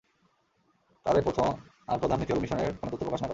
[1.05, 1.47] তাদের প্রথম
[1.87, 3.29] আর প্রধান নীতি হলো মিশনের কোনো তথ্য প্রকাশ না করা।